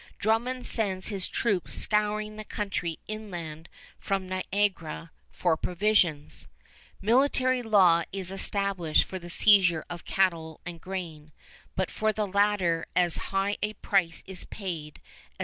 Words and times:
Drummond 0.17 0.65
sends 0.65 1.09
his 1.09 1.27
troops 1.27 1.75
scouring 1.75 2.35
the 2.35 2.43
country 2.43 2.97
inland 3.07 3.69
from 3.99 4.27
Niagara 4.27 5.11
for 5.29 5.55
provisions. 5.55 6.47
Military 7.03 7.61
law 7.61 8.05
is 8.11 8.31
established 8.31 9.03
for 9.03 9.19
the 9.19 9.29
seizure 9.29 9.85
of 9.91 10.03
cattle 10.03 10.59
and 10.65 10.81
grain, 10.81 11.31
but 11.75 11.91
for 11.91 12.11
the 12.11 12.25
latter 12.25 12.87
as 12.95 13.17
high 13.29 13.57
a 13.61 13.73
price 13.73 14.23
is 14.25 14.43
paid 14.45 14.99
as 15.29 15.37
$2. 15.37 15.39